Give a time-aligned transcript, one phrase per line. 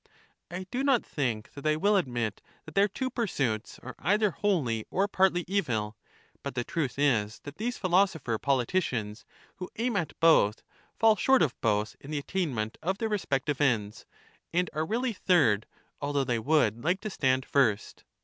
[0.49, 4.83] I do not think that they will admit that their two pursuits are either wholly
[4.89, 5.95] or partly evil;
[6.41, 9.25] but the truth is, that these philosopher politicians
[9.57, 10.63] who aim at both
[10.97, 14.07] fall short of both in the attainment of their respective ends,
[14.51, 15.67] and are really third,
[16.01, 18.03] although they would like to stand first.